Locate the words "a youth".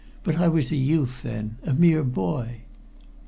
0.71-1.21